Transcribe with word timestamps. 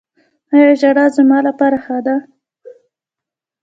ایا 0.53 0.69
ژړا 0.79 1.05
زما 1.17 1.39
لپاره 1.47 1.77
ښه 1.85 1.97
ده؟ 2.05 2.15